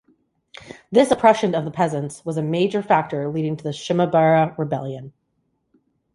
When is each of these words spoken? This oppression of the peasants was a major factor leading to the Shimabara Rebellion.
This 0.91 1.11
oppression 1.11 1.53
of 1.53 1.63
the 1.63 1.69
peasants 1.69 2.25
was 2.25 2.35
a 2.35 2.41
major 2.41 2.81
factor 2.81 3.29
leading 3.29 3.55
to 3.57 3.63
the 3.63 3.69
Shimabara 3.69 4.57
Rebellion. 4.57 5.13